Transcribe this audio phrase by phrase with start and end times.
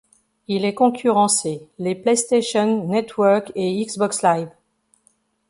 [0.47, 4.49] Il est concurrencé les PlayStation Network et Xbox Live.